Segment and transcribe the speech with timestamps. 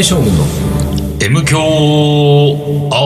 [0.00, 0.44] 大将軍の。
[1.20, 1.58] M 強
[2.90, 3.04] ア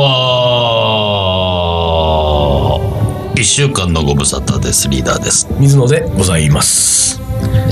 [2.78, 3.40] ワー。
[3.40, 4.88] 一週間のご無沙汰です。
[4.88, 5.48] リーダーです。
[5.58, 7.20] 水野でございます。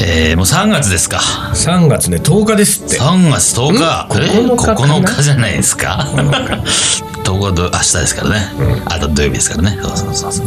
[0.05, 1.19] えー、もう3月ですか。
[1.55, 2.99] 3月ね10日ですって。
[3.01, 4.09] 3月10日。
[4.13, 4.23] ん？
[4.25, 6.05] え9日かな？9日じゃないですか。
[7.23, 8.41] 10日ど明日ですからね、
[8.87, 9.79] あと土曜日ですからね。
[9.81, 10.47] そうそうそうそう。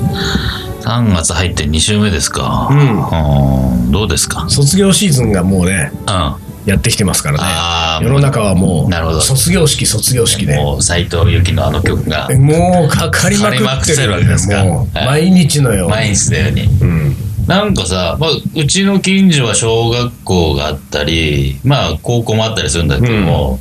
[0.82, 2.68] 3月入って2週目ですか。
[2.70, 3.90] うん。
[3.94, 4.50] どうですか？
[4.50, 8.06] 卒業シーズンがもうねうんやってきてますからね。
[8.06, 9.22] 世の中はもうなるほど。
[9.22, 10.56] 卒業式卒業式で。
[10.56, 14.66] もう斎藤由貴のあの曲がもうかかりまくってるわけですか。
[14.94, 16.64] 毎日のよう毎日のように。
[16.64, 17.16] うん。
[17.48, 23.60] なんかさ、まあ、うちの近所は小学校があったり、まあ、高校もあったりするんだけども、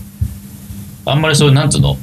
[1.05, 1.99] あんまりそういう、なんつうの、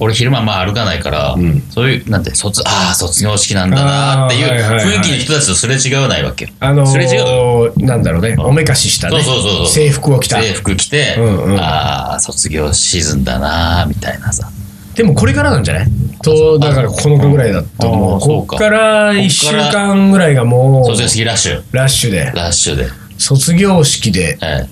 [0.00, 1.62] 俺昼間まあ歩かないから、ん。
[1.70, 6.50] そういう、なんて、卒、ああ、卒業式なんだなっていう雰囲気の人たちとすれ違わないわけよ。
[6.60, 8.36] あのすれ違うー、なんだろうね。
[8.38, 9.20] おめかししたね。
[9.22, 9.66] そうそうそうそう。
[9.68, 10.40] 制服を着た。
[10.40, 11.58] 制服着て、うんうん。
[11.60, 14.48] ああ、卒業シーズンだなみたいなさ。
[14.94, 15.88] でもこれからなんじゃない？
[16.22, 21.62] とだからこの子ぐらいだとあもうこっから1週間ぐらいがも卒業う式ラッシュ。
[21.70, 22.32] ラッシュで。
[22.34, 22.88] ラッシュで。
[23.16, 24.68] 卒業式ではい。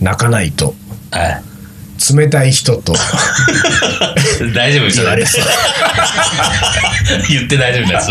[0.00, 0.74] 泣かないと。
[1.10, 1.42] はい。
[2.16, 2.92] 冷たい人と
[4.54, 5.44] 大丈夫ですよ言われそう
[7.28, 8.08] 言って大丈夫です。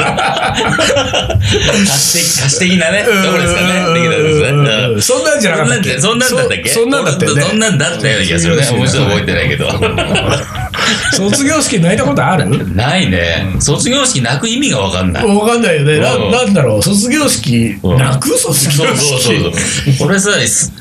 [1.87, 3.67] 貸して、貸し的なね、ところですかね。
[3.93, 5.01] できたんですねうんうん。
[5.01, 5.99] そんなんじゃなかったっけ？
[5.99, 6.69] そんなんだったっけ？
[6.69, 8.67] そそんなんだったよねそんなんだったような気がするね。
[8.71, 9.69] 面白い覚えてないけど。
[11.15, 12.45] 卒業式泣いたことある？
[12.75, 13.47] ないね。
[13.59, 15.25] 卒業式泣く意味がわかんない。
[15.25, 15.99] わかんないよね。
[15.99, 18.37] なうんなんだろう、卒業式、うん泣く？
[18.37, 19.97] 卒そう業そうそう式。
[19.97, 20.07] そう。
[20.07, 20.31] 俺さ、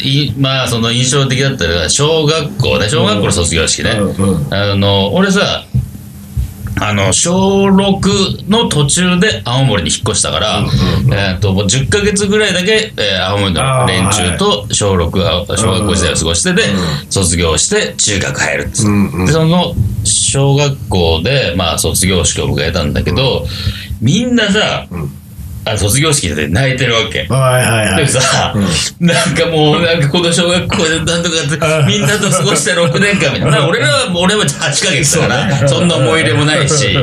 [0.00, 3.90] いまあ、その印象的だったのが、小学校ね、小学校の卒業式ね。
[3.90, 5.64] うんうんあの、俺さ、
[6.80, 10.64] あの、小6の途中で青森に引っ越したから、
[11.12, 16.62] えっと、もう10ヶ月ぐらいだけ、えー青森の連中と小6、あ小学校時代を過ごしてで、
[17.08, 18.91] 卒業して中学入るっつって。
[18.91, 19.26] うんうん。
[19.26, 23.47] で、その小学校で、まあ、卒業式を迎えたんだけど、
[24.00, 24.86] みんなさ、
[25.65, 27.27] あ卒業式で泣いてるわけ。
[27.28, 28.05] はいはいはい。
[28.05, 28.55] でさ、
[29.00, 33.67] なんかもう、なんかこの小学校でなんとか みんなと過ごした6年間みたいな。
[33.67, 36.99] 俺らは、俺は8ヶ月だから、そんな思い入れもないし。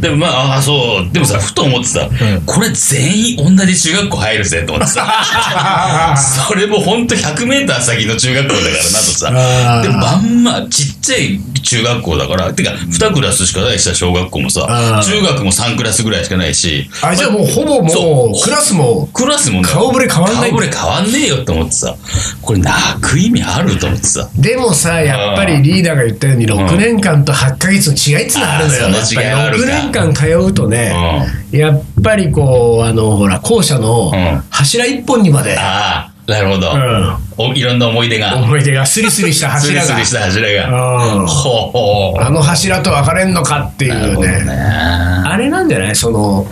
[0.00, 1.12] でもまあ、ああ、そう。
[1.12, 2.08] でもさ、ふと思ってさ、
[2.44, 6.16] これ全員同じ中学校入るぜと思ってさ。
[6.48, 9.82] それもほんと100メーター先の中学校だからなとさ。
[9.82, 21.94] でもまんまちっちゃい中学校だから、てか2クラスしかないしさ、小学校もさ中学も3クラスぐらいしかないし、あ、じゃあもうほぼもそうう、クラスも、クラスもね顔ぶれ変わんない顔ぶれ変わんねえよって思ってさ、
[22.40, 24.28] これ泣く意味あると思ってさ。
[24.36, 28.86] でもさ、やっぱりリーダーが言ったように、6年間と8ヶ月の違いってのがあるのよ。
[28.86, 30.94] あーその違いはあるかやっぱり6年間通うとね、
[31.52, 37.52] やっぱりこう、あの、ほら、校舎のうん柱一本にまで、ああ、なるほど、うんお。
[37.52, 38.36] いろんな思い出が。
[38.36, 39.96] 思い出がスリスリしたスリ柱が。
[39.96, 41.16] スリした柱が。
[41.16, 42.20] うんほうほう。
[42.22, 44.44] あの柱と別れんのかっていうね。
[44.44, 44.52] ね。
[44.52, 45.96] あれなんじゃない？
[45.96, 46.46] その、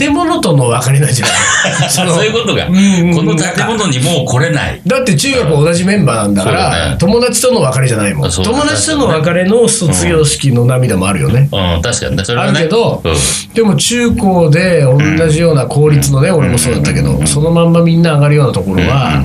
[0.00, 1.90] 建物との別れなんじゃない。
[1.92, 4.80] そのそういうことが、んうんこの建物にもう来れない。
[4.86, 6.96] だって中学同じメンバーなんだから、ね。
[6.98, 8.30] 友達との別れじゃないもん。
[8.30, 11.50] 友達との別れの卒業式の涙もあるよね。
[11.52, 12.24] うん、確かにね。
[12.24, 12.60] それあはね。
[12.60, 13.14] るけど、うん。
[13.54, 19.22] でも中高で同じような公立のね、俺もそうだったけど、そのまんまみんな上がるようなところは、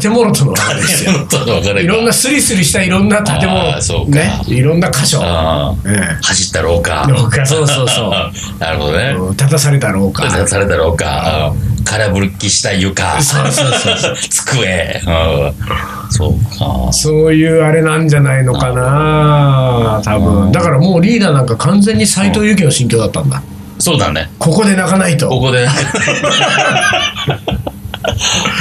[0.00, 1.12] 建物との別れですよ。
[1.80, 7.06] いろんなスリスリしたいろんな建あ物ね、いろんな箇所、走った廊下。
[7.08, 8.10] 廊下そうそうそう
[8.60, 9.14] なるほどね。
[9.16, 10.46] え立たされた廊下。
[10.46, 11.52] された廊下。
[11.64, 13.20] うん空ぶきした床。
[13.20, 15.00] そうそうそう 机。
[15.06, 15.52] うん
[16.10, 16.92] そうか。
[16.92, 20.52] そういうあれなんじゃないのかな多分。
[20.52, 23.42] だからもうリーダーなんか完全に斎藤由貴の心境だったんだ。
[23.78, 24.30] そうだね。
[24.38, 25.28] ここで泣かないと。
[25.30, 25.64] ここで。
[25.64, 25.66] い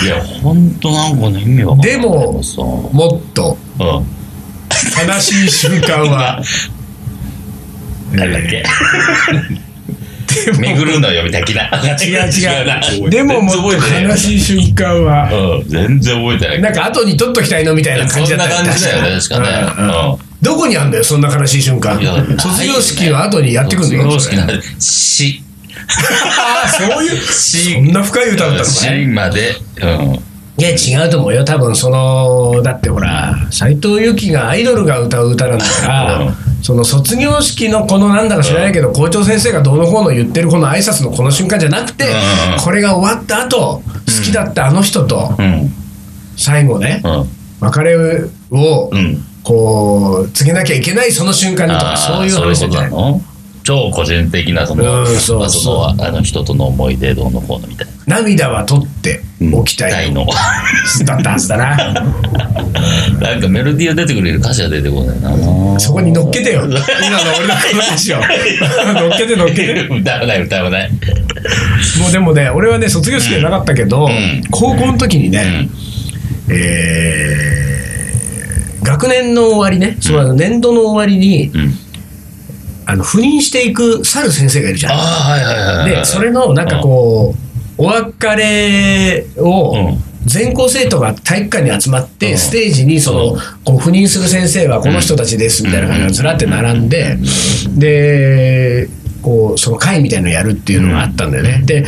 [0.08, 1.92] や、ほんとなんかね、意味わかんない。
[1.92, 3.86] でもさ、もっとうん。
[5.10, 6.42] 悲しい瞬間は、
[8.12, 8.64] なんだっけ？
[10.60, 11.48] 巡るのよ、みたいな。
[12.02, 13.10] 違う違なう。
[13.10, 16.62] でももっと悲しい瞬間は、うん、全然覚えてない。
[16.62, 22.14] なんか後に取っときたいのみたいな感じだったそんな感じだよね確かねうんうんうんどこにあんだよ、そんな悲しい瞬間いや。
[22.38, 24.04] 卒業式の後にやってくんだよ。
[24.12, 25.44] 卒業式のそれ死。
[25.44, 25.49] ああ、
[26.78, 27.74] そういう、死。
[27.74, 29.08] そんな深い歌だったの死ね。
[29.08, 29.56] まで。
[29.82, 30.20] うん。
[30.58, 31.46] いや、違うと思うよ。
[31.46, 42.08] 多分、その、だってほら、斎藤由貴がアイドルが歌う歌なんだから、うんその卒業式のこのなんだか知らないけど、校長先生がどうのこうの言ってるこの挨拶のこの瞬間じゃなくて、う
[42.60, 45.72] んこれが終わった後、好きだったあの人と、うん。
[46.36, 47.30] 最後ね、うん。
[47.62, 47.96] 別れ
[48.52, 49.24] を、うん。
[49.42, 53.22] こう、告げなきゃいけないその瞬間にとか、そういう話じゃないそういうことなの？
[53.70, 57.94] 超個人的なその,、うんそうまあ、そのあの人との思い出どうのこうのみたいな。
[58.18, 59.22] 涙は取って
[59.54, 60.26] おきたいの。
[61.06, 61.78] だったはずだな。
[63.22, 65.80] なんかメロディーが出てくれる歌詞が出てこないな。
[65.80, 66.64] そこに乗っけてよ。
[66.66, 66.80] 今の
[67.38, 68.18] 俺の話を
[68.98, 69.88] 乗っけて乗っけて。
[69.88, 70.92] 歌わない歌わない。
[72.00, 74.42] もうでもね俺はね卒業式じゃなかったけど、ん。
[74.50, 75.70] 高校の時にね、
[76.50, 77.60] えー
[78.82, 81.78] 学年の終わりね、その年度の終わりに、うん
[82.90, 84.98] あの赴任していく猿先生がいるじゃん。
[84.98, 87.36] はいはいはいはいでそれのなんかこ
[87.78, 90.04] う、お別れをうん。
[90.26, 92.38] 全校生徒が体育館に集まって、うん。
[92.38, 97.18] ステージにその、こう赴任する先生はこの人たちですみたいな感じがずらって並んで、
[97.78, 98.90] で
[99.22, 101.62] こうその会みたいなのやるっていうのがあったんだよね。
[101.66, 101.86] で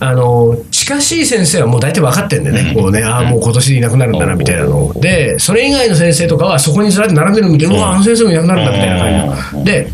[0.00, 0.56] あの
[0.90, 4.92] 近しい先生はもう大体分かってんだよね、こうね、ああ、もう今年でいなくなるんだなみたいなの。
[4.94, 9.64] で、それ以外の先生とかはそこにずらって並んでるの見て、うわ、あの先生もいなくなるんだみたいな感じの。
[9.64, 9.92] で、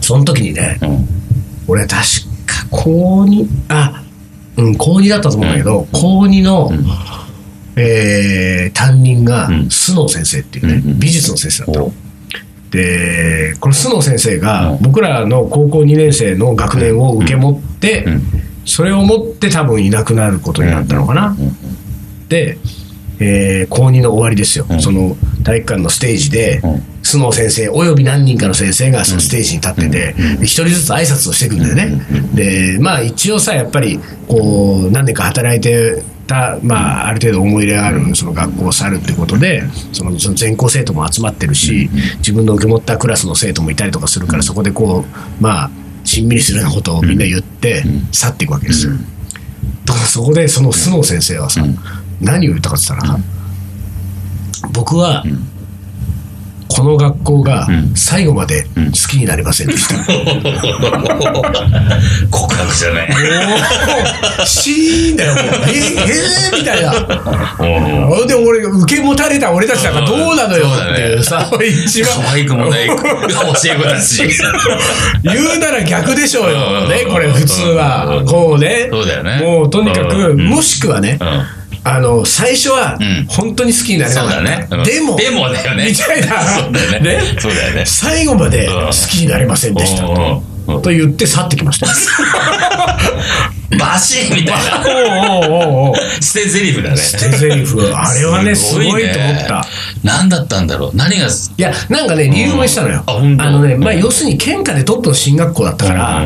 [0.00, 1.08] その時にね、うん。
[1.68, 1.96] 俺確
[2.46, 4.02] か高2あ
[4.56, 6.72] うん高2だったと思うんだけど、高2の、
[7.76, 9.54] えー担任がうん。
[9.66, 11.86] 須野先生っていうね、美術の先生だったの。
[11.86, 11.92] お
[12.70, 14.78] でこの須野先生がうん。
[14.82, 18.22] 僕らの高校2年生の学年を受け持って、うん
[18.66, 21.34] それを持って多分いなくなることになったのかな、
[22.28, 22.58] で、
[23.18, 24.80] えー高2の終わりですよ、うん。
[24.80, 26.82] その体育館のステージで、うん。
[27.02, 32.00] 須野先生および何人かの先生がそのステージに立ってて、で一人ずつ挨拶をしてくるんだよね、
[32.34, 45.70] でまあ一応さやっぱりこう何年か働いてた、まあ、ある程度思い入れがあるその学校を去るってことでそのその全校生徒も集まってるし自分の受け持ったクラスの生徒もいたりとかするからそこでこうまあ
[46.06, 47.82] しんみりするようなことをみんな言って
[48.12, 48.92] 去っていくわけですよ。
[49.84, 51.62] だからそこでその須野先生はさ、
[52.20, 53.18] 何を言ったかって言ったら、
[54.72, 55.24] 僕は、
[56.76, 59.96] この学校が最後まで好きになりませんでした。
[62.30, 63.08] 告白じゃない。
[64.46, 65.44] シーンだよ、もう。
[65.70, 66.92] ええーみたいな。
[67.60, 68.26] うん。
[68.26, 72.12] で、俺、受け持たれた俺たちなんかどうなのよっていうさ、一番。
[72.26, 74.28] 可愛くもない教え子たち
[75.22, 76.88] 言うなら逆でしょうよ。
[76.88, 78.18] ね、これ普通は。
[78.18, 78.22] う。
[78.22, 78.26] ん。
[78.26, 78.88] こうね。
[78.90, 79.40] そうだよね。
[79.40, 80.46] もうとにかく、うん。
[80.48, 83.26] もしくはね、うんあの、最初はうん。
[83.28, 84.36] 本当に好きになれなかった。
[84.36, 84.68] そうだね。
[84.70, 84.82] うん。
[84.84, 85.88] でも、でもだよね。
[85.90, 86.42] みたいな。
[86.42, 87.20] そうだよね。
[87.38, 87.84] そうだよね。
[87.86, 90.02] 最後まで好きになれませんでした。
[90.06, 91.86] と言って去ってきました。
[93.78, 94.82] バシッみたいな。
[95.48, 95.94] おうおうおうおう。
[96.22, 96.96] 捨て台詞だね。
[96.96, 97.74] 捨て台詞。
[97.94, 99.66] あれはね、すごいと思った。
[100.02, 100.96] 何だったんだろう？
[100.96, 103.02] 何がいや、なんかね、理由も言ってたのよ。
[103.06, 106.22] あのね、まあ、要するに県下でトップの進学校だったから、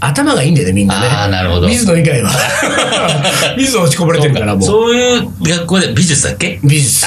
[0.00, 1.06] 頭がいいんだよね、みんなね。
[1.10, 1.68] あーなるほど。
[1.68, 2.30] 水野以外は。
[3.56, 4.62] 水野落ちこぼれてるから、もう。
[4.62, 6.58] そういう学校で美術だっけ？
[6.64, 7.06] 美術。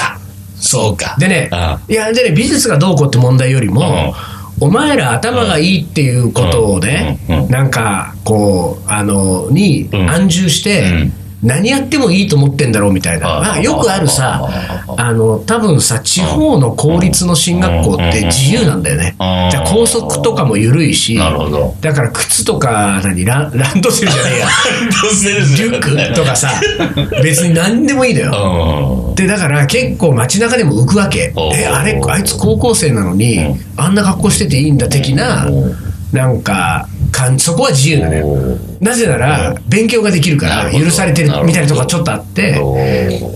[0.60, 1.16] そうか。
[1.18, 4.14] でねあ、いや、でね、美術がどうこうって問題よりも、
[4.60, 7.18] お前ら頭がいいっていうことをね
[7.50, 10.08] なんか、こう、あの、にうん。
[10.10, 11.12] 安住してうん、
[11.44, 13.36] 何やってもいいと思ってんだろうみたいな。
[13.36, 14.48] あまあよくあるさ、
[14.96, 19.14] あの、多分さ、地方の公立の進学校って自由なんだよね。
[19.20, 21.74] うんじゃあ校則とかも緩いし、なるほど。
[21.80, 24.46] だから靴とか、何、ラン ランドセルじゃねえや。
[25.56, 26.50] リュックとかさ、
[27.22, 29.06] 別に何でもいいのよ。
[29.08, 29.14] うん。
[29.14, 31.32] でだから結構街中でも浮くわけ。
[31.54, 33.38] えあれあいつ高校生なのに
[33.76, 35.46] あんな格好してていいんだ的な
[36.12, 42.60] なんか感そこは自由なのよなぜなら勉強ができるから許されてるみたいなとこがちょっとあって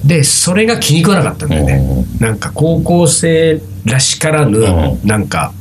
[0.04, 2.04] でそれが気に食わなかったんだよね。
[2.18, 5.06] なんか高校生らしからぬうん。
[5.06, 5.52] なんか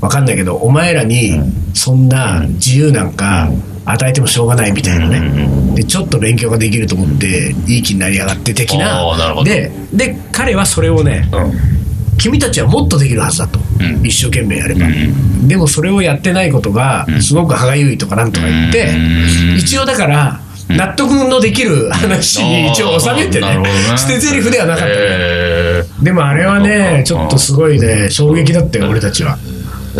[0.00, 1.40] わかんないけどお前らに
[1.74, 3.50] そんな自由なんか
[3.84, 5.74] 与えてもしょうがないみたいなね。
[5.74, 9.12] でちょっと勉強ができると思っていい気になりやがって的な。
[9.44, 11.28] でで彼はそれをね
[12.18, 14.06] 君たちはもっとできるはずだと、ん。
[14.06, 14.86] 一生懸命やれば、
[15.46, 19.56] でもそれをやってないことがすごく歯がゆいとかなんとか言って、うん。
[19.56, 23.68] 一応だから納得のできる話に一応収めてねね。
[23.96, 24.86] 捨て台詞ではなかった。
[24.86, 29.38] ねえでもあれはねちょっとすごいね衝撃だったよ俺たちは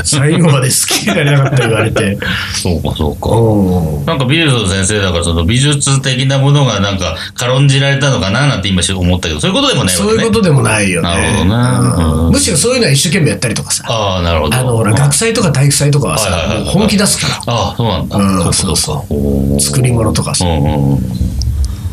[0.05, 2.17] 最後まで好きになれなかった言われて。
[2.17, 2.21] ー
[2.55, 3.31] そうかそうか。
[3.31, 4.05] うん。
[4.07, 10.09] なんか美術の先生だからその美術的なものがなんか軽んじられたのかななんて今思ったけどそういうことでもないわけね。
[10.11, 11.09] そういうことでもないよね。
[11.09, 12.27] なるほどねうん。
[12.27, 13.85] うんむしろそういうのは一生懸命やったりとかさ。
[13.89, 14.57] ああなるほど。
[14.57, 17.55] あのほら学祭とか体育祭とかはさはいはいはい本気出すから。
[17.55, 18.17] ああそうなんだ。
[18.17, 20.45] うんかそうそう作り物とかさ。
[20.45, 21.01] うんうん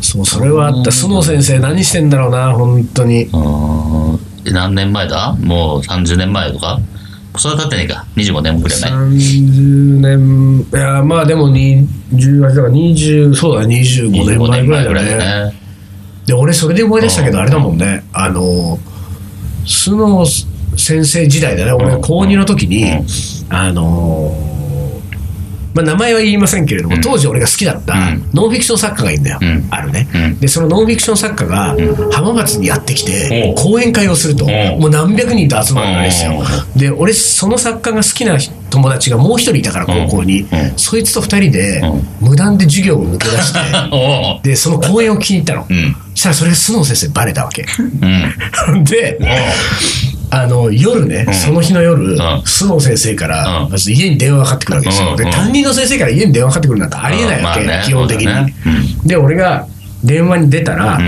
[0.00, 0.90] そうそれはあった。
[0.90, 3.30] 須野先生何してんだろうな本当に。
[4.52, 5.34] 何年前だ？
[5.40, 6.78] もう30年前とか？
[7.36, 8.06] それってねえか。
[8.16, 8.80] 25年ぐらい。
[8.80, 15.18] 前30年いやまあでも20だから20そうだ25年前ぐらいだね。
[15.50, 15.54] ね。
[16.26, 18.04] で俺それで思い出したけどあれだもんね。
[18.12, 18.78] あの
[19.64, 20.24] 須野
[20.76, 21.72] 先生時代だね。
[21.72, 22.00] 俺うん。
[22.00, 23.06] 高2の時にうん。
[23.48, 24.53] あの
[25.74, 28.30] まあ、名前は言いませんけれども、当時俺が好きだったうん。
[28.32, 29.66] ノンフィクション作家がいるんだよ、うん。
[29.70, 30.38] あるね、うん。
[30.38, 31.76] でそのノンフィクション作家が
[32.12, 36.42] 浜松にやってきて講演会をすると、もう何百人と集まるわけですよ。
[36.76, 38.38] おで俺その作家が好きな
[38.70, 40.48] 友達がもう一人いたから高校に、うん。
[40.76, 45.96] そいつと二人でう無断で授業を抜け出してでその講演を聞きに行ったの、うん。
[46.14, 47.66] そしたらそれが須野先生にバレたわけ。
[48.70, 48.84] うん。
[48.84, 49.18] で
[50.34, 52.18] あの夜ね、その日の夜、ん。
[52.40, 55.16] 須野先生から、家に電話がかかってくるわけですよ。
[55.16, 58.54] で、担任の先生から家に電話がかかってくるなんてありえないわけ、基本的に、
[59.06, 59.66] で、俺が
[60.02, 60.98] 電話に出たら、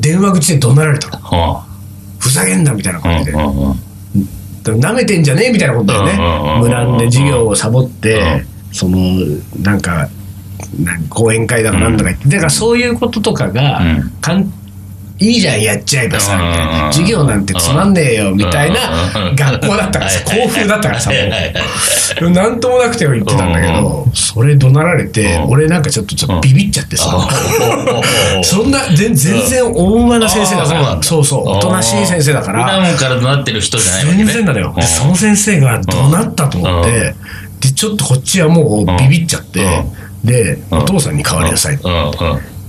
[0.00, 1.64] 電話口で怒鳴られたの。
[2.18, 3.32] ふざけんなみたいな感じで。
[3.32, 3.78] うんうんうん。
[4.64, 6.60] 舐めてんじゃねえみたいなことだよね。
[6.60, 8.46] 無断で授業をサボって、うん。
[8.72, 8.98] その、
[9.62, 10.08] なんか、
[11.08, 13.80] 講演会だかなんとか言って、だからそういうこととかが、
[15.18, 16.92] いいじゃん、やっちゃえばさ、みたいな。
[16.92, 18.74] 授業なんてつまんねえよ、みたいうん。
[18.74, 21.10] な学校だったからさ、校風だったからさ、
[22.20, 22.30] もう。
[22.30, 25.50] なんともなくても言ってたんだけど、それ怒鳴られて、うん。
[25.52, 27.28] 俺なんかちょっとちょっとビビっちゃってさ、
[28.42, 34.24] そんな、全全然温和な先生だから、そうそうおとなしい先生だから、普段から怒鳴ってる人じゃないわけね。
[34.32, 34.72] 全然よ。
[34.74, 34.80] うん。
[34.80, 37.14] で、その先生が怒鳴ったと思って、
[37.60, 39.64] で、ちょっとこっちはもうビビっちゃって、
[40.24, 41.78] で、お父さんに代わりなさい。
[41.82, 41.92] うん。
[41.92, 42.12] うん。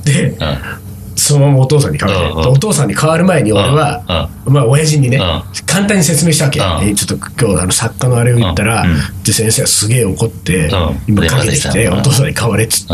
[0.06, 0.87] で、うん
[1.18, 5.44] そのままお父さんに代わる、お父さんに代わる前に俺は、まあ親父にね、うん。
[5.66, 6.90] 簡単に説明したわけ、うん。
[6.90, 8.86] えちょっと今日あの作家のあれを言ったら、
[9.26, 11.00] で先生はすげえ怒って、うん。
[11.08, 12.94] 今かけてきて、お父さんに代われっつって、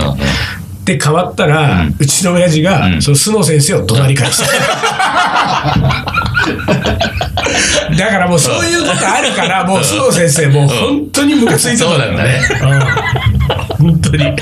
[0.96, 3.02] で変わったら、うちの親父が、うん。
[3.02, 4.46] その須野先生を怒鳴り返した。
[7.98, 12.00] だからもうそういうことあるから、もう須野先生、もう本当にムカついてたん。
[12.00, 12.42] だよね。
[13.80, 13.92] うん。
[13.92, 14.36] 本当に。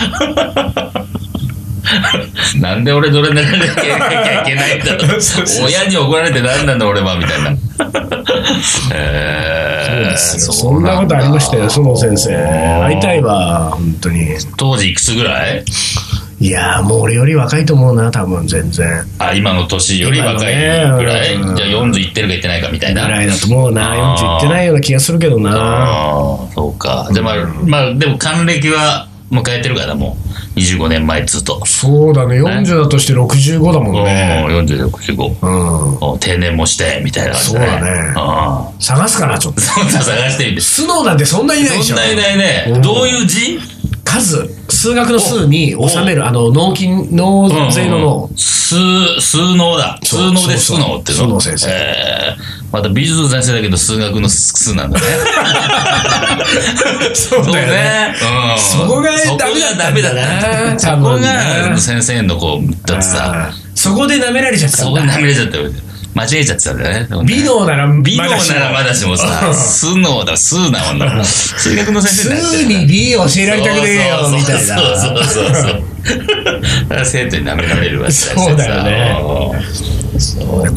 [2.61, 7.51] なんで俺どれならなきゃいけないんだろう そうそうそう親に怒られて何なんだ俺はみたいな。
[8.93, 12.35] えーそんなことありましたよ、須野先生。
[12.83, 14.27] 会いたいわ、本当に。
[14.57, 15.63] 当時いくつぐらい？
[16.39, 19.05] いやー、もう俺より若いと思うな、多分全然。
[19.19, 20.55] あ、今の年より若い
[20.97, 23.03] ぐらい、今のねじゃあ40いってるかいってないかみたいな？
[23.05, 26.37] ぐらいだと思うな、あー40いってないような気がするけどな。
[26.55, 27.07] そうか。
[27.11, 27.35] じゃあまあ、
[27.65, 30.17] まあ、でも還暦は迎えてるからも
[30.55, 31.65] う、25年前っつうと。
[31.65, 34.45] そうだね、40だとして65だもんね。
[34.49, 35.35] うん、40、65。
[35.41, 35.97] うん。
[36.01, 39.63] お定年もして、みたいな感じそうだねあ探すかな、ちょっとあ。。
[39.63, 40.61] そんな探してみて。
[40.61, 42.05] スノーなんてそんないないでしょそん。
[42.05, 42.77] ないないねう。
[42.79, 43.59] んどういう字？
[44.19, 48.29] 数、数学の数に収める、あの、納金、納税の納。
[48.35, 48.75] 数、
[49.21, 49.99] 数能だ。
[50.03, 51.17] 数そう能で数そうそう能っての。
[51.17, 55.05] 数能先生えーまた美術の先生だけど数学の数なんだね。
[57.13, 58.15] そうだよね。
[58.21, 58.59] うん。
[58.59, 59.09] そこが
[59.77, 60.79] ダメだな。
[60.79, 65.15] そこがね先生のこう、だってさ、そこで舐められちゃったそこがんだ。
[65.15, 65.69] ダメちゃったよ。
[66.13, 67.25] 間違えちゃってたんだよね。
[67.25, 71.23] 美能なら美能ならまだしもさ、数能だ、数なもんだ。
[71.23, 74.75] 数学の先生だ数に B 教えられたくねえよ、みたいな。
[74.75, 75.83] そうそうそう
[77.05, 79.21] 生徒に舐められるわけそうだよね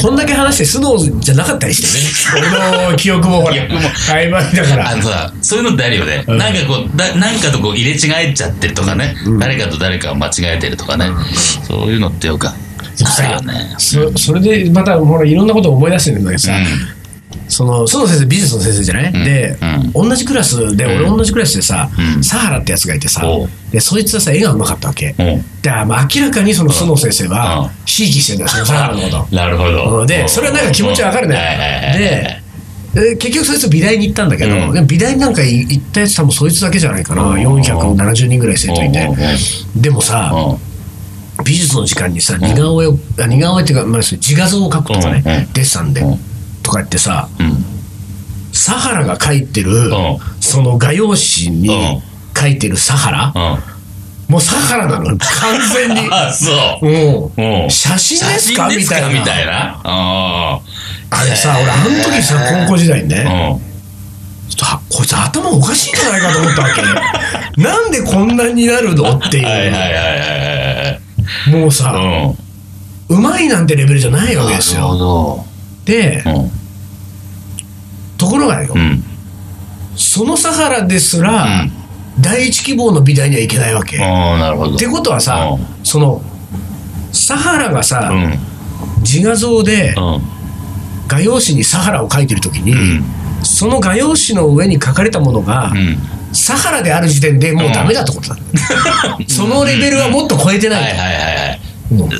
[0.01, 2.49] こんだけ話してスノーじゃなかったりしてね。
[2.49, 4.91] 俺の記憶もほら、曖昧だから。
[4.91, 6.25] あのさ、そういうのってあるよね。
[6.29, 9.15] なんかこう、だなんかとこう入れ違えちゃってるとかね。
[9.41, 11.11] 誰かと誰かを間違えてるとかね。
[11.67, 12.47] そういうのってよく
[13.03, 13.75] あるよね。
[13.79, 16.55] そそれでまたほらいろんなことを思い出してるんだけどさ、う
[17.49, 19.57] そのその先生美術の先生じゃない、で、
[19.93, 22.25] 同じクラスで、俺同じクラスでさ、うん。
[22.25, 23.23] サハラってやつがいてさ
[23.71, 25.15] でそいつはさ絵がうまかったわけ、ん。
[25.19, 25.37] う。
[25.37, 27.31] んでまあ明らかにその須野先生うん。
[27.33, 29.29] はひいきしてんだよそのサハラのこと。
[29.35, 30.07] なるほど。
[30.07, 31.95] でそれはなんか気持ちわかるね。
[31.99, 32.45] で
[32.95, 37.37] で結局そいつ美大に行ったんだけど、美大になんか行ったやつ多分そいつだけじゃないかな、う。
[37.37, 39.09] ん470人ぐらい生徒いて、う。
[39.09, 39.79] んう。
[39.79, 40.74] んでもさ、うん
[41.43, 45.53] 美術の時間にさ似顔絵を、あ似顔絵っていうか、まあ、自画像を描くとかね、うんうん。
[45.53, 46.19] デッサンで、うん。
[46.63, 47.65] とか言ってさうん。
[48.53, 50.19] サハラが描いてる、ん。
[50.41, 52.03] その画用紙にうん。
[52.35, 54.33] 描いてるサハラ、うん。
[54.33, 55.05] もうサハラなの。
[55.07, 55.19] 完
[55.75, 56.09] 全に。
[56.11, 56.51] あ、そ
[56.83, 56.87] う。
[57.37, 57.65] うん。
[57.65, 57.71] うん。
[57.71, 58.69] 写真ですか？
[58.69, 59.81] みたいなみたいな。
[59.85, 60.61] あ
[61.11, 62.37] あれさ俺あの時さ
[62.67, 63.25] 高校時代にね。
[64.49, 66.83] ちょっとはこいつ頭おかしいんじゃないかと思ったわけ。
[67.63, 69.17] なんでこんなになるの？
[69.17, 71.01] っていう、はいはいはいはい
[71.51, 72.37] もうさ、はい。
[73.11, 73.19] うん。
[73.19, 75.45] うまいなんてレベルじゃないわけですよほ
[75.85, 76.31] でど。
[76.31, 76.51] うん。
[78.17, 79.03] ところがよ、うん。
[79.97, 81.85] そのサハラですら、うん
[82.21, 83.97] 第一希望の美大には行けないわけ。
[83.97, 84.77] っああ、なるほど。
[84.77, 86.23] てことはさ、うその
[87.13, 88.39] サハラがさ、うん。
[89.01, 90.23] 自画像でうん。
[91.07, 93.05] 画用紙にサハラを描いてる時に、うん。
[93.43, 95.99] その画用紙の上に書かれたものが、うん。
[96.35, 98.37] サハラである時点でもうダメだってことだ、
[99.29, 101.61] そのレベルはもっと超えてないと、はいはいはい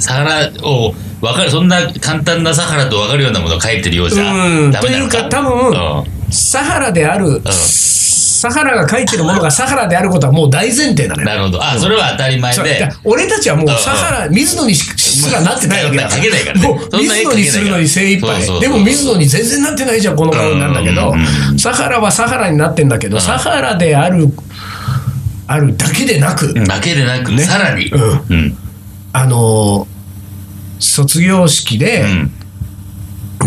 [0.01, 4.73] サハラを分かる、そんな簡単なサハラと分かるようなものを書いてるようじゃうん。
[4.73, 5.23] というか。
[5.23, 6.33] か多分うん。
[6.33, 11.27] サハラである、サハラが書いてるものがサハラであることはもう大前提なのよ。
[11.27, 11.65] なるほど。
[11.65, 12.89] あ、それは当たり前で。
[13.05, 14.75] 俺たちはもうサハラ、水野に
[15.15, 16.17] すらなってないわけだから。
[16.17, 18.61] 書けないからねもう水野にするのに精一杯。
[18.61, 24.29] でも水野に全然なってないじゃん、この顔なんだけどうん、サハラはサハラになってんだけど、サハラである、
[25.47, 27.87] あるだけでなく、だけでなく、さらに。
[27.87, 28.57] うんうん。
[29.13, 29.95] あのー
[30.81, 32.31] 卒業式で、うん。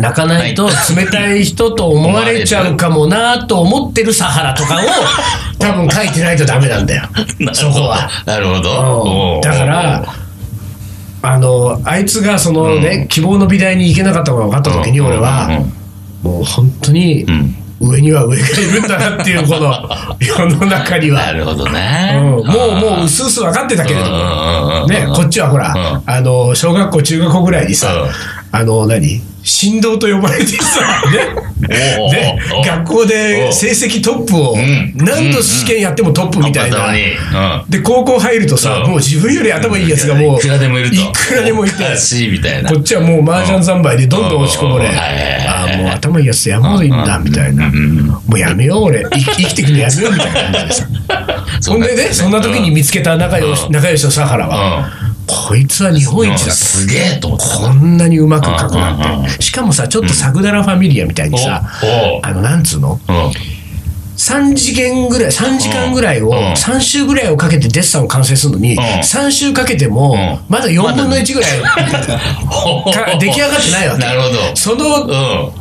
[0.01, 4.79] 泣かないと冷たい人と思われちゃうかもなと思ってるサハラとかを
[5.57, 7.03] 多分書いてないとダメなんだよ
[7.53, 8.07] そこは。
[8.25, 9.38] なるほど。
[9.38, 10.03] うんだから、
[11.21, 15.50] あのあいつがそのね、希望の美大に行けなかったのが分かった時に俺は、
[16.24, 17.55] もう本当にうん。
[17.79, 19.88] 上には上がいるんだなっていうこの
[20.19, 21.27] 世の中には。
[21.27, 22.12] なるほどね。
[22.15, 24.89] うん、もうもううすうす分かってたけれども、うん。
[24.89, 26.03] ね、こっちはほら、うん。
[26.12, 28.09] あの小学校中学校ぐらいにさ、うん
[28.51, 29.22] あの何？
[29.48, 31.34] 振動と呼ばれてさ、ね、
[31.98, 32.66] おうでおう。
[32.66, 34.94] 学校で成績トップを、ん。
[34.98, 36.92] 何度試験やってもトップみたいな、
[37.70, 38.89] で高校入るとさ、うん。
[38.89, 40.96] もう自分より頭いいやつがもういくらでもいると。
[40.96, 41.75] いくらでもいて。
[41.75, 42.70] おかしいみたいな。
[42.70, 49.06] こっちはもう麻雀三昧でどんどん落ちこぼれ、ああもう頭いいやつ山ほどいいんだみたいな、もうやめよう俺。
[49.10, 50.88] 生きてくのやめようみたいな感じでさ
[51.72, 53.72] ほんでねそんな時に見つけた仲良しうん。
[53.72, 54.89] 仲良しのサハラは、
[55.27, 56.51] こいつは日本一だと。
[56.51, 57.46] すげえと思った。
[57.57, 59.41] こんなにうまく書くなうんんて。
[59.41, 61.63] しかもさ、ちょっとサグダラファミリアみたいにさ
[62.24, 63.00] あの、なんつうの？
[63.07, 63.31] うん。
[64.17, 66.34] 3次元ぐらい、3時間ぐらいを、うん。
[66.53, 68.79] 3週ぐらいをかけてデッサンを完成するのに、ん。
[68.79, 71.75] 3週かけてもん、まだ4分の1ぐらいか
[73.19, 74.05] 出来上がってないわけ。
[74.05, 74.55] なるほど。
[74.55, 75.03] その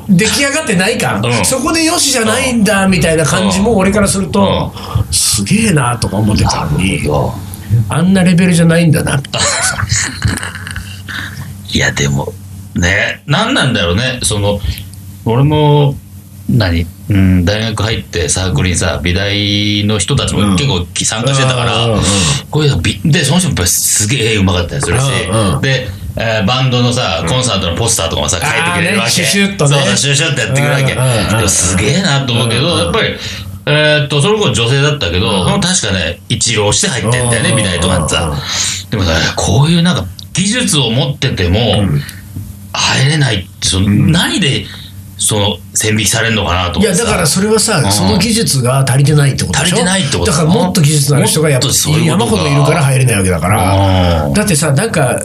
[0.08, 0.16] うん。
[0.16, 1.44] 出来上がってない感、うん。
[1.44, 4.73] そこでよしじゃないんだみたいな感じも俺からすると、
[5.11, 7.02] すげえなとか思ってたのに、
[7.88, 9.21] あんなレベルじゃないんだな
[11.73, 12.33] いや、でも、
[12.75, 14.21] ね、何なんだろうね。
[14.23, 14.61] その、
[15.25, 15.97] 俺も、
[16.49, 16.87] 何？
[17.09, 22.00] うん、大学入ってサークルにさ、美大の人たちも結構参加してたから、うん
[22.50, 25.60] こういうのびで、その人もやっぱりすげえうまかったりするし、うんうん。
[25.60, 29.08] で、えーバンドのさ、コンサートのポスターとかもさ、書いてくれるわけ。
[29.08, 29.76] ねシュシュッとね。
[29.76, 31.43] そうそう、シュシュッとやってくれるわけ。
[31.43, 33.17] うんすげえなと思うけど、やっぱり、
[33.69, 38.33] えーっと、その子女性だったけど、確かね、一浪して入ってんだよね、うん美大とかってさ。
[38.91, 41.85] でもね、こういうなんか、技術を持ってても、
[42.73, 44.65] 入れないって、その、何で、
[45.19, 47.91] その、線引きされるのかなといやだからそれはさ、うん。
[47.93, 49.76] その技術が足りてないってことでしょ？
[49.76, 50.31] 足りてないってこと。
[50.31, 54.26] だからもっと技術のある人がやっぱ山ほどいるから入れないわけだから。
[54.26, 54.35] うん。
[54.35, 55.21] だってさなんか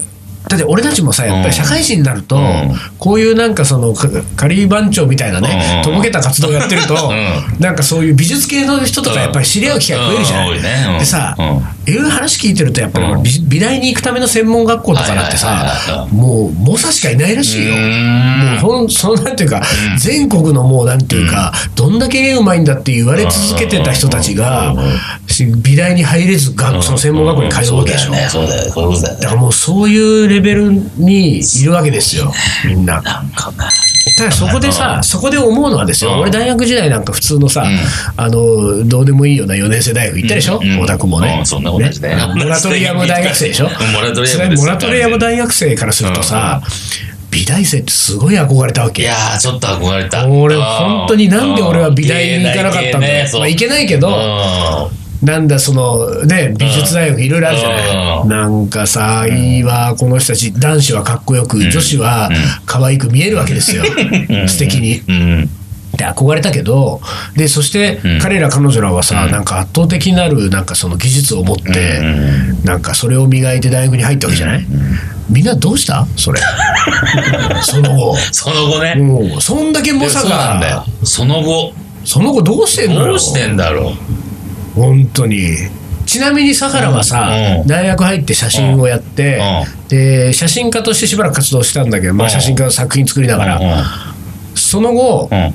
[0.52, 2.72] だって俺たちもさやっぱり社会人になると、うん。
[3.00, 5.92] こういうなんかそのか仮番長みたいなね、うん。
[5.92, 11.44] とぼけた活動をやってると、うなんかそういう美術系の人とかやっぱり知り合う機会増えるじゃない、でさ、う
[11.90, 11.94] ん。
[11.94, 13.24] いう話聞いてるとやっぱりうん。
[13.24, 17.74] 美美大に行くための専門学校とかだってさはいもう猛者しかいないらしいよ。
[17.76, 19.62] うもうそのなんていうか、
[19.98, 24.76] 全国のもうなんていうか、どんだけ絵うまいんだって言われ続けてた人たちが、
[25.28, 28.12] し美大に入れず学その専門学校に通うわけでしょ。
[28.12, 32.34] だからもうそういうレベルにいるわけですよ、
[32.66, 33.02] みんな。
[33.02, 33.58] なんかね。
[34.18, 36.20] ただそこでさ、そこで思うのはですよ、うん。
[36.22, 37.66] 俺大学時代なんか普通のさ、ん。
[38.18, 41.38] あの、どうでもいいような4年生大学行ったでしょ、うんオタクもね。
[41.40, 42.16] うんそんなことですね。
[42.36, 43.66] モラトリアム大学生でしょ？
[43.66, 46.62] うんモラトリアムですそれモラトリアム大学生からするとさ、
[47.30, 49.04] 美大生ってすごい憧れたわけ。
[49.04, 50.28] いやー、ちょっと憧れた。
[50.28, 53.30] 俺、本当になんで俺は美大に行かなかったんだよ。
[53.40, 54.12] まあ、行けないけど、う
[55.22, 58.22] なんだ、その、ね、美術大学いろいろあるじゃない。
[58.24, 58.30] うん。
[58.30, 62.30] なんかさ、いいわ、この人たち、男子はかっこよく、女子は
[62.66, 63.84] 可愛く見えるわけですよ。
[64.48, 64.98] 素敵に。
[64.98, 65.02] ん。
[65.08, 65.50] うん。
[65.98, 67.02] で憧れたけど
[67.36, 68.20] でそしてん。
[68.22, 72.02] 彼ら彼女らはさ、なんか圧倒的なるなんかその技術を持って、
[72.64, 74.66] なんかそれを磨いて大学に入ったわけじゃない、
[75.30, 76.08] みんなどうした？
[76.16, 76.40] それ。
[77.62, 78.16] その後。
[78.32, 78.96] その後ね。
[78.96, 80.78] もうそんだけ猛者そうなんだよ。
[80.78, 80.86] が。
[81.06, 81.74] その後、
[82.06, 83.94] その後どうしてんどうしてんだろ
[84.76, 85.52] 本当に。
[86.06, 87.32] ちなみにサハラはさ、
[87.62, 87.68] うん。
[87.68, 89.40] 大学入って写真をやって、
[89.88, 92.32] うで写真家としてしばらく活動したんだけど、まあ、うん。
[92.32, 93.38] 写真家の作品作りなう。
[93.38, 93.60] がら、
[94.56, 95.38] その後、うん。
[95.38, 95.54] うん。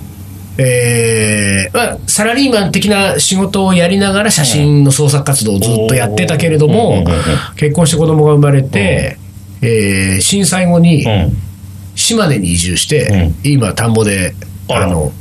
[0.59, 7.05] えーまあ、サラリーマン的な仕事をやりながら写真の創作活動をずっとやってたけれども、
[7.57, 9.19] 結婚して子供が生まれて、
[9.61, 11.37] えー震災後にうん。
[11.95, 14.35] 島根に移住して、今田んぼで
[14.69, 15.13] あの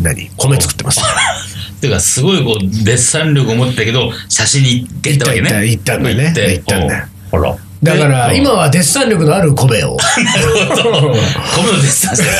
[0.00, 0.30] 何？
[0.36, 1.00] 米作ってます。
[1.80, 5.66] ていうか、すごいこう、デッサン力を持ってたけど、写真に行ってったわけね。
[5.66, 7.56] 行ったんだよね行ったんだほら。
[7.80, 9.96] だからで今はデッサン力のある米を。
[9.96, 10.48] なる
[10.82, 11.00] ほど。
[11.00, 12.30] 米のデッサンしてる。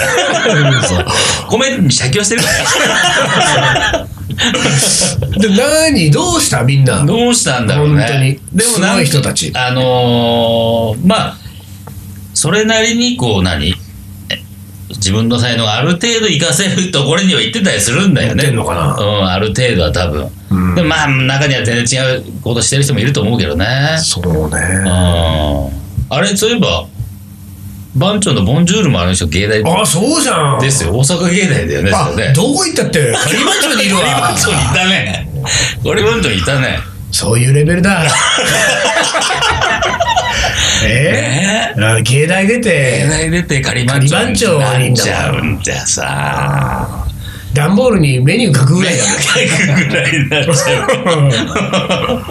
[1.48, 2.48] 米に写経してるか
[3.92, 4.08] ら。
[5.38, 6.10] で何？
[6.10, 6.64] どうした？
[6.64, 7.04] みんな。
[7.04, 8.02] どうしたんだろうね。
[8.02, 11.36] 本当にすごい人たちあのーまあ、
[12.34, 13.68] それなりにこう何？
[13.68, 13.74] え
[14.90, 18.42] 自分の才能がある程度活かせるところには行ってたりするんだよね。
[18.42, 20.30] 行ってんのかなうん、ある程度は多分。
[20.50, 23.66] うんでもまあ、中には全然違うことしてる人もいると思うけどね。
[23.98, 24.50] そううん。
[24.50, 24.58] ね。
[26.10, 26.86] あれ、そういえば、
[27.94, 30.60] 番長のボンジュールもあの人芸大あ、そうじゃん。
[30.60, 30.92] ですよ。
[30.92, 32.32] 大阪芸大だよね、あね。
[32.34, 34.02] どこ行ったって、カリバン町にいるわ。
[34.02, 35.28] 番長にいたね。
[35.82, 36.78] ゴリ番長にいたね。
[37.10, 38.04] そういうレベルだ。
[40.84, 44.00] えねー、あ芸大出芸て、大出て仮番
[44.34, 47.04] 長にになっちゃうんじゃさ。
[47.54, 49.32] 段ボールにメニュー書くぐらいだ書
[49.74, 52.22] くぐらいになっちゃう。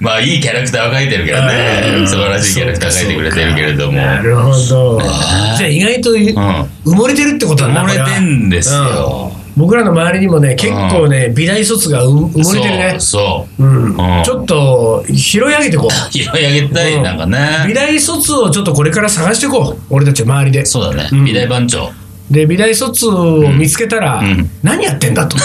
[0.00, 2.04] まあ、いいキャラクターは描いてるけどね。
[2.06, 3.98] 素晴らしいキャラクター描いてくれてるけれども。
[3.98, 5.00] なるほど。
[5.00, 6.96] じゃあ意外と埋うん。
[6.96, 9.32] もれてるってことなんだ埋もれてんですよ。
[9.35, 12.96] うん僕らの周りにもね、結構ね、美大卒がう埋もれてるね。
[12.98, 13.62] そう。
[13.64, 15.90] うんうんちょっと拾い上げてこう。
[16.12, 17.74] 拾い上げたい、なんか美ね。
[17.74, 19.82] 大卒をちょっとこれから探していこう。
[19.88, 20.66] 俺たち周りで。
[20.66, 21.08] そうだね。
[21.10, 21.90] うん美大番長。
[22.30, 25.36] で、美大卒を見つけたら、うん何やってんだと。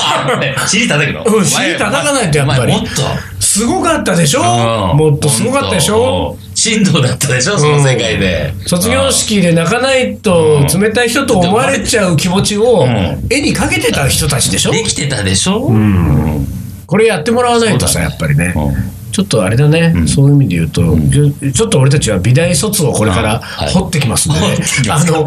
[0.68, 1.22] 尻叩くの？
[1.24, 2.88] うん尻叩かないとやっぱりもっと。
[3.40, 4.40] すごかったでしょ？
[4.92, 6.36] うんもっとすごかったでしょ？
[6.38, 8.52] うん神道だったでしょその世界で。
[8.66, 12.86] 卒業式で泣かないと冷たい人と思われちゃう気持ちを
[13.30, 16.46] 絵にかけてた人たちでしょできてたでしょうん
[16.86, 18.54] これやってもらわないとさ、ねやっぱりね。
[19.12, 23.38] ちょっとあれだね、そういう意味で言うと、ちょちょっと俺たちは美大卒をこれから
[23.72, 24.58] 掘ってきますんでね、
[24.90, 25.26] あの、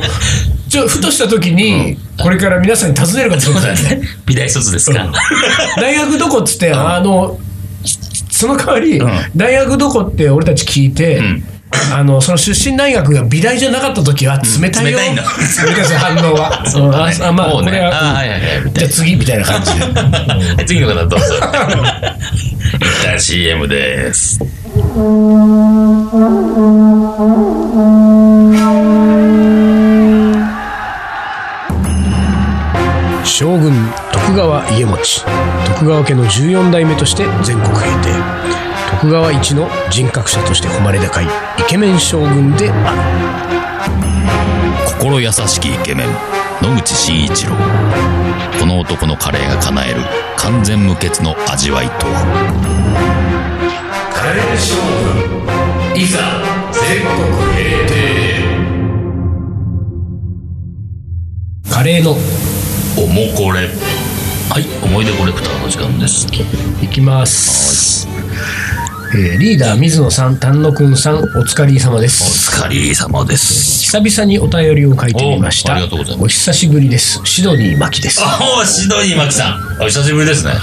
[0.70, 4.08] ちょふとした時に、これから皆さんに尋ねるかもしれませんね。
[4.28, 5.12] 美大卒ですか
[5.78, 7.40] 大学どこっつって、あの、
[8.40, 11.44] その代わり、うん大学どこって俺たち聞いて、ん
[11.94, 14.98] あの、その出身大学が美大じゃなかった時は冷たいよ。
[14.98, 16.64] 冷たいの冷たいです反応は。
[16.66, 18.40] そうだねああまあ、これは、あはいはい
[18.74, 19.82] じゃあ次みたいな感じで。
[19.82, 21.26] は い次の方どうぞ。
[22.80, 24.40] 一旦 CM です。
[33.26, 33.74] 将軍
[34.30, 34.96] 徳川家茂。
[35.66, 38.14] 徳川家の14代目として全国平定。
[38.92, 41.30] 徳川一の人格者として誉れ高いイ
[41.68, 42.94] ケメン将軍であ
[44.86, 44.94] る。
[45.00, 46.08] 心優しきイケメン
[46.62, 47.56] 野口真一郎。
[48.60, 50.02] この男のカレーが叶える
[50.38, 52.22] 完全無欠の味わいとは。
[54.14, 54.76] カレー将
[55.96, 56.20] 軍いざ
[56.72, 57.18] 全国
[57.56, 57.98] 平定
[61.68, 62.12] カレーの
[62.96, 63.70] おもこれ
[64.50, 66.26] はい思い出コレクターの時間です。
[66.84, 68.08] いきます、
[69.16, 73.84] えーリーダー水野さん丹野くんさんお疲れ様でおす疲れ様です。
[73.84, 75.74] 久々にお便りを書いてみました。
[75.74, 76.26] おありがとうございます。
[76.26, 77.22] お久しぶりです。
[77.26, 78.22] シドニーマキです。
[78.24, 79.84] あおシドニーマキさん。
[79.84, 80.54] お久しぶりですね。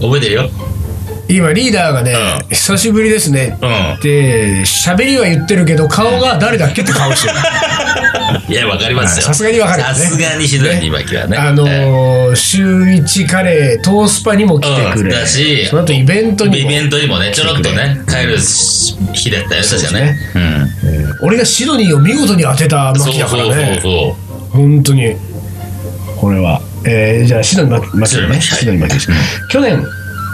[0.00, 0.50] 覚えてるよ。
[1.30, 2.48] 今リーダーがね、うん。
[2.48, 3.58] 久しぶりですね。
[3.60, 3.94] うん。
[3.94, 7.34] って喋りは言ってるけど顔が誰だっけって顔してる
[8.48, 9.22] いやわかりますよ。
[9.26, 9.94] さすがにわかるよね。
[9.94, 11.36] さすがにシドニーマキはね。
[11.36, 18.36] あのえー週一カレートースパにも来てくれ、うんだしその後イベントえにもイベントにもねちょろっとね帰る
[19.12, 20.16] 日だったよ確かね。
[21.22, 23.50] 俺がシドニーを見事に当てたうんマキだからね。
[23.54, 25.16] そうそうそう本当に。
[26.16, 29.84] これは、えーじゃあシドニーマキマキねシシドニーマキドニーマキです、去年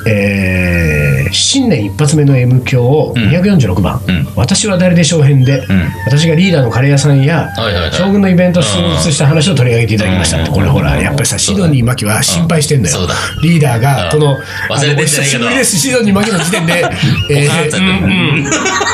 [0.06, 3.18] えー新年一発目の M 響をん。
[3.18, 4.28] 246番、うん。
[4.36, 5.64] 私は誰でしょう編で、ん。
[6.06, 7.50] 私がリーダーのカレー屋さんや、
[7.92, 10.52] 将軍のイベント進出した話を取り上げていただきました、うん。
[10.52, 12.98] これほらやっぱりさシドニーマキは心配してんだよ、
[13.42, 14.38] リーダーがこの、
[14.70, 16.84] お久しぶりですシドニーマキの時点で
[17.30, 18.46] えーうんうん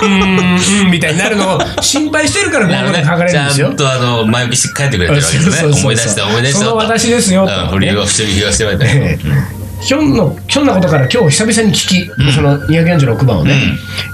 [0.02, 3.66] うんうんみたいになるのを心配してるからここで書かれるんですよ。
[3.68, 5.72] ちゃんとあの前置きして帰ってくれてるわけですね。
[5.72, 7.44] 思い出して思い出してその私ですよ。
[7.44, 7.68] うん。
[7.68, 8.24] 振りをして
[9.80, 13.54] ひょんのひょんなことから今日久々に聞き、その246番をね、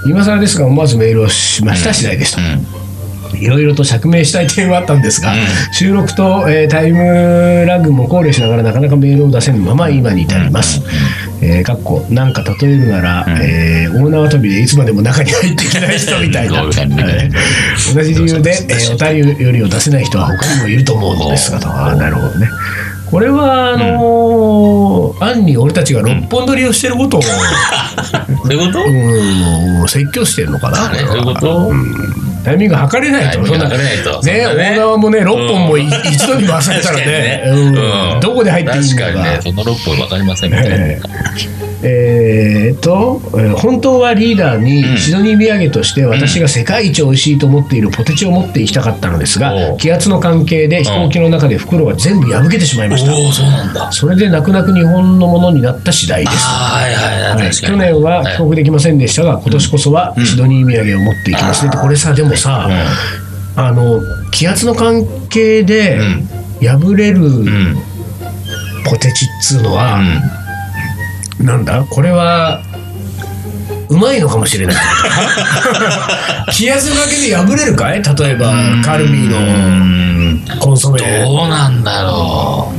[0.05, 5.39] 今更ですが思わずメールをしました次第ですと、いろいろと釈明したい点はあったんですが、うん。
[5.73, 10.81] 収録と、えータイムラグも考慮しながらなかなかメールを出せぬまま今に至ります。
[11.41, 16.63] えーかっこなんか例えるなら、えー大縄跳びでいつまでも中に入っていけない人みたいな、
[17.93, 18.97] 同じ理由で、 えーお
[19.37, 21.67] 便りを出せない人は他にもいると思うのですがと。
[21.67, 22.47] なるほどね
[23.09, 27.29] これはあのー暗に俺たちが六本撮りをしてることを、 そ
[28.49, 28.79] ういうこと？
[28.85, 30.99] うん、説教してるのかなあれ？
[30.99, 31.71] そういうこと？
[32.43, 33.31] タイミング測れないと。
[33.31, 34.21] タイミング測れないと。
[34.21, 34.69] ねそんなね。
[34.75, 35.87] 大縄もね6本もいうん。
[36.13, 37.81] 一度に回されたらね確かにね。
[38.13, 38.19] うん。
[38.19, 39.03] どこで入っていいのか。
[39.05, 41.01] 確かにねその6本分かりませんみたいなえ
[41.63, 53.45] えーっと、えー本当はリーダーにシドニー土産として私が世界一美味しいと思っているポテチを持っていきたかったのですが、気圧の関係で飛行機の中で袋が全部破けてしまいました、そう。
[53.49, 56.37] なんだそれで泣く泣く日本のものになった次第です。
[56.37, 61.63] はい去年は帰国できませんでしたが、今年こそはシドニー土産を持っていきます。
[61.63, 62.69] ねって、これさ、でもさ、
[63.55, 66.29] あの気圧の関係でうん。
[66.59, 67.75] 破れるうん。
[68.83, 69.99] ポテチっつうのは、
[71.39, 71.85] なんだ？
[71.89, 72.61] これは
[73.89, 74.75] うまいのかもしれない。
[76.51, 78.01] 気圧の関係で破れるかい？
[78.01, 79.39] 例えばカルビーの
[80.55, 80.99] のコンソメ。
[80.99, 82.73] どうなんだろ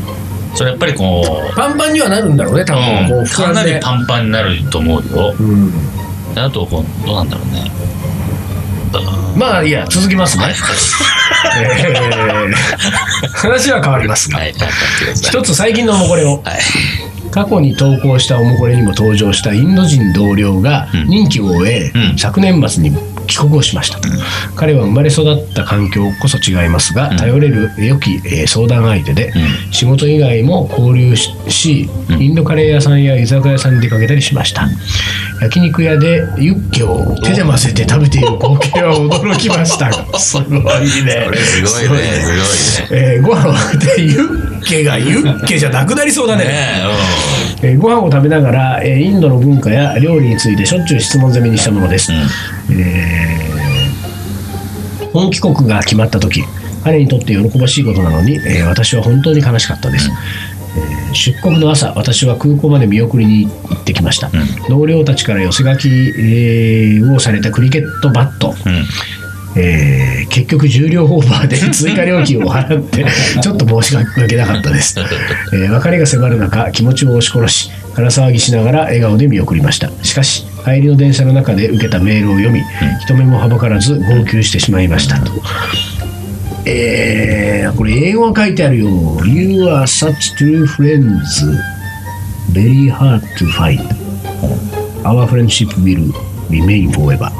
[0.55, 0.57] う。
[0.57, 5.35] それやっぱりこうパンパンにはなるんだろうね多分、こううんかなりパンパンになると思うよ。
[5.39, 5.71] うん、
[6.35, 7.71] であとこうどうなんだろうね。
[9.37, 10.53] まあいいや続きますね、
[11.61, 12.55] えー。
[13.37, 14.39] 話は変わりますが。
[14.39, 14.55] はい
[15.15, 16.43] 一つ最近のこれを。
[16.43, 16.59] はい
[17.39, 21.07] 過去に投稿したおもこれにも登場したインド人同僚がうん。
[21.07, 22.19] 任期を終え、うん。
[22.19, 22.91] 昨年末に
[23.29, 24.01] 帰国をしました、
[24.57, 27.17] 彼は生まれ育った環境こそ違いますが、うん。
[27.17, 29.73] 頼れる良き、えー相談相手で、うん。
[29.73, 34.67] 仕事以外も交流しインドカレー屋さんや居酒屋さんに出かけたりしました、
[35.41, 39.89] 焼肉屋でユッケを手で混ぜて食べている光景は驚きました。
[39.91, 40.61] がすごい
[41.05, 41.23] ね。
[41.27, 41.69] これすごいね。
[41.69, 42.05] すごいね
[42.91, 46.45] えーご飯を食べてユッケがユッケじゃなくなりそうだね。
[46.45, 46.51] ね
[47.63, 52.17] えーご飯を食べながら、えーインドの文化や料理についてしょっちゅう質問攻めにしたものです、え
[52.73, 52.81] うん。
[52.81, 56.45] えー本帰国が決まった時
[56.85, 60.48] 彼にとって喜ばしいことなのに、えー私は本当に悲しかったです、えー
[61.13, 64.31] 出国の朝私は空港まで見送りに行ってきました、
[64.69, 68.85] 同僚たちから寄せ書き、えーをされたクリケットバット、うん。
[69.61, 73.05] えー結局重量オーバーで 追加料金を払って
[73.41, 74.95] ちょっと申し訳なかったです、
[75.53, 79.91] えー別れが迫る中気持ちを押し殺し腹騒ぎしながら笑顔で見送りました。
[80.03, 82.63] しかし帰りの電車の中で受けたメールを読み、
[83.01, 85.33] 人目もはばからず号泣してしまいましたと
[86.71, 88.87] えーこれ英語が書いてあるよ
[89.25, 91.23] 「You are such true friends.
[92.53, 93.81] Very hard to find.
[95.05, 96.13] Our friendship will
[96.51, 97.31] remain forever」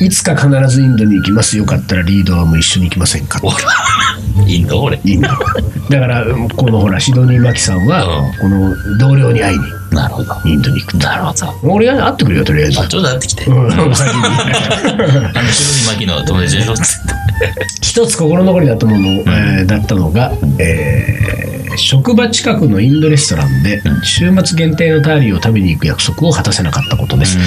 [0.00, 1.56] いつか必ずインドに行きます。
[1.56, 3.40] よかったらリードはもう一緒に行きませんか？
[4.48, 4.80] インド？
[4.82, 4.98] 俺。
[5.04, 5.28] インド。
[5.28, 6.24] だから
[6.56, 8.38] このほらシドニー・マキさんはうん。
[8.40, 9.64] この同僚に会いに。
[9.92, 10.34] なるほど。
[10.46, 11.54] インドに行くなるほど。
[11.74, 12.80] 俺が会ってくるよとりあえず。
[12.80, 13.44] あちょっと会ってきて。
[13.44, 13.70] うん。
[13.94, 16.74] 先に あの白木牧の友達でしょ？
[16.74, 17.21] つって
[17.82, 27.38] 一つ心残りだったもの、えーだったのが、えー職場近くのインドレストランで週末限定のターリーを食べに行く約束を果たせなかったことです、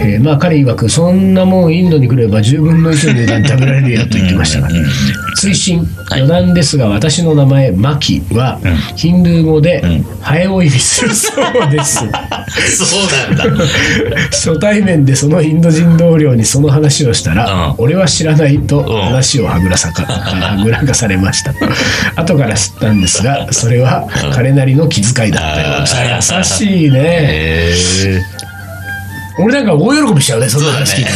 [0.00, 4.68] えーまあ彼曰くそんなもんインドに来れば10分の1の値段で食べられるやと言ってましたが
[5.36, 6.20] 追伸はい。
[6.20, 8.76] 余談ですが私の名前マキはうん。
[8.96, 10.04] ヒンドゥー語でん。
[10.20, 12.04] ハエを意味するそうです
[12.76, 13.64] そうなんだ。
[14.30, 17.74] 初対面でそのインド人同僚にその話をしたら、うん。
[17.78, 18.84] 俺は知らないとん。
[18.84, 21.52] 話をはぐらさか、はぐらかされました。
[22.16, 25.68] 後から知ったんですがそれは彼なりの気遣いだったよ。
[25.78, 28.24] うです優しいね。
[29.38, 31.10] 俺なんか大喜びしちゃうねそんな話聞いた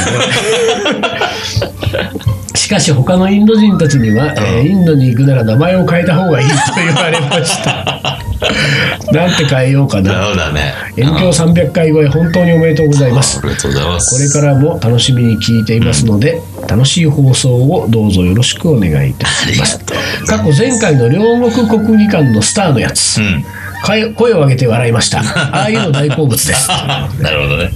[1.99, 2.11] ら
[2.55, 8.19] しかし他のインド人たちには、えーインドに行くなら名前を変えた方がいいと言われました
[9.13, 19.79] なんて変えようかなそうだね遠鏡300回超え本当におめでとうございますありがとうございますこれからも楽しみに聞いていますので、楽しい放送をどうぞよろしくお願いいたします。
[20.27, 23.45] 過去前回の両国国技館のスターのやつ、うん
[23.85, 25.21] 声声を上げて笑いました。
[25.55, 26.69] ああいうの大好物です。
[27.23, 27.71] なるほどね。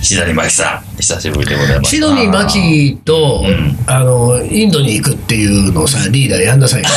[0.00, 1.90] シドニーマキさん、久しぶりでございます。
[1.90, 3.44] シドニー・マキと、
[3.86, 6.88] あの、インドに行くっていうのをさ、リーダーやんなさいよ。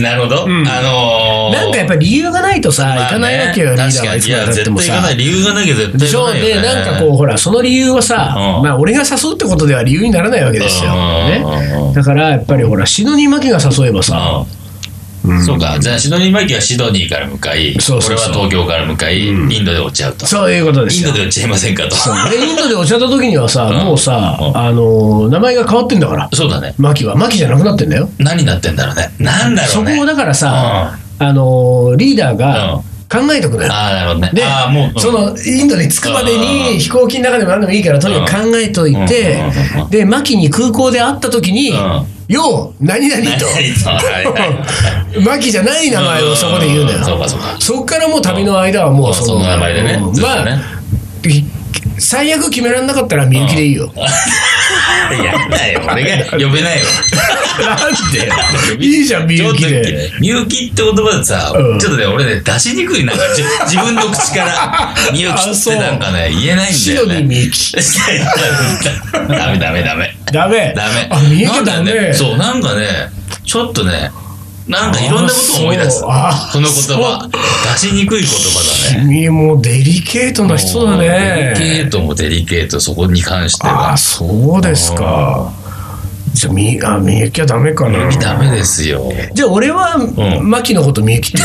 [0.00, 0.44] なるほど。
[0.44, 5.16] あのー、なんかやっぱり理由がないとさ、まあね行かないわけよ、リーダーはいつまでたってもさ対行かない。
[5.16, 6.62] 理由がなきゃ絶対でしょ行かないよ、ね。
[6.62, 10.92] で、なんかこう、ほら、その理由はさ、うんまあ、俺が誘うってことでは理由にならないわけですよ。
[10.92, 11.94] うんね。
[11.94, 14.61] だから、やっぱりほら、シドニー・マキが誘えばさ、うん
[15.44, 15.78] そうか。
[15.78, 20.26] じゃあ、シドニーマキはシドニーから向かい、そうそうそう俺は東京から向かい、インドで落ち合うと。
[20.26, 21.18] そういうことですよインド。
[21.20, 21.96] で落ち合いませんかと。
[21.96, 26.74] そうでインドでお茶った時にはさ、うんもうさ、うんあの名前が変わってんだから、そうだね。
[26.78, 27.14] マキは。
[27.16, 28.08] マキじゃなくなってんだよ。
[28.18, 29.10] 何になってんだろうね。
[29.18, 29.72] なんだろね。
[29.72, 32.80] そうこをだからさ、あのリーダーが
[33.12, 33.72] 考えとくのよ。
[33.72, 34.30] ああ、なるほどね。
[34.32, 39.42] でああ、もう、そのインドに着くまでうんに飛行機の中でも何でもいいからとにかく考えといて
[39.78, 43.46] うんでマキに空港で会った時にうん「よう何々」と。
[43.46, 44.06] 何々と。
[44.06, 44.24] はい。
[44.24, 44.46] は
[45.16, 47.04] いマキじゃない名前をそこで言うんだよ。
[47.04, 47.56] そうかそうか。
[47.58, 50.00] そっからもう旅の間はもうその名前でね。
[50.02, 50.20] うん。
[50.20, 50.46] まあ
[51.22, 51.44] ひ
[51.98, 53.92] 最悪決められなかったらみゆきでいいよ
[55.18, 55.80] やだよ。
[55.90, 56.86] 俺が呼べないわ。
[57.60, 58.26] なんで？
[58.26, 58.34] よ
[58.78, 60.10] いいじゃんみゆきで。
[60.20, 63.04] みゆきって言葉でさ、うんちょっとね、俺ね、出しにくい。
[63.04, 67.22] なんか、じ自分の口から、 みゆきってなんかね、言えないんだよね。
[67.26, 70.16] みゆきダメダメダメ。
[70.32, 71.08] ダメダメ。
[71.10, 72.12] あみゆきだね。
[72.14, 72.86] そう、なんかね、
[73.44, 74.10] ちょっとね、
[74.68, 76.04] なんかいろんなことを思い出す。
[76.06, 77.28] あーその言葉。
[77.74, 79.06] 出しにくい言葉だね。
[79.06, 81.54] 君もデリケートな人だね。
[81.58, 83.96] デリケートもデリケート、そこに関してあはあ、。
[83.96, 85.52] そうですか。
[86.34, 88.08] じゃあ、み、あ、みゆきはダメかな。
[88.16, 89.12] ダメですよ。
[89.34, 91.42] じゃあ、俺は、んマキのことみゆきって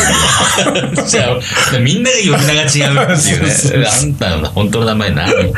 [0.66, 1.04] 言うよ。
[1.06, 1.32] じゃ
[1.76, 3.88] あ、みんなが呼び名が違うっていうそうね。
[3.88, 5.30] あんたの本当の名前何？
[5.30, 5.54] ってこ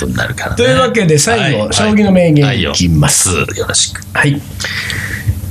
[0.00, 0.56] とになるからね。
[0.56, 4.02] というわけで最後はい将棋の名言はいいきますはいよよろしく。
[4.12, 4.40] はい。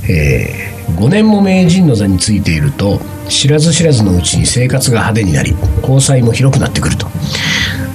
[0.08, 7.06] えー、5年も名人の座についていると、知らず知らずのうちに生活が派手になり、交際も広くなってくると。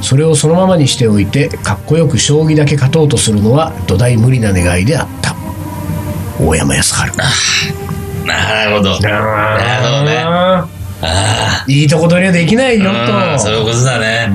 [0.02, 5.36] それをそのままにしておいて、かっこよく将棋だけ勝とうとするのは土台無理な願いであった。
[6.40, 7.14] 大山康晴。
[8.26, 9.00] なるほど。
[9.00, 10.18] なるほどね。
[10.18, 10.68] あ
[11.02, 13.34] あーいいとこ取りはできないよあ。
[13.34, 13.66] うんそういうと。
[13.66, 14.30] ことだね。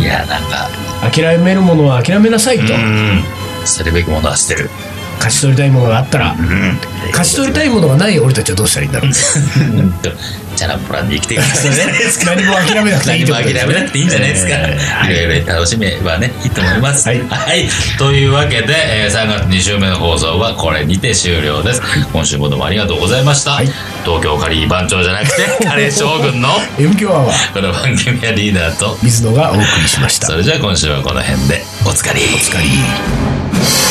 [0.00, 0.68] いや、なんか、
[1.10, 2.74] 諦めるものは諦めなさいと。
[2.74, 3.22] うん。
[3.64, 4.70] 捨てるべきものは捨てる。
[5.18, 6.78] 勝ち取りたいものがあったら、うん。
[7.10, 9.12] 勝ち取りたいものがない俺たちはどうしたらいいんだろう。
[10.58, 11.46] チャランポランで生きていくで
[12.10, 12.34] すか。
[12.34, 14.54] 何も諦めなくていい何も諦めなくていいんじゃないですか。
[14.56, 14.78] え
[15.12, 17.08] いろいろ楽しめばね、いいと思います。
[17.08, 17.22] はい
[17.96, 21.82] というわけで、えー3月2週目の放送はこれにて終了です。
[22.12, 23.52] 今週もどうもありがとうございました。
[23.52, 23.68] はい
[24.04, 30.28] 東京カリー番長じゃなくて、 カレー将軍の M 強アワーこの番組はリーダーと、水野がお送りしました。
[30.28, 32.22] それじゃあ今週はこの辺でおつかり。
[32.34, 33.87] お疲れ。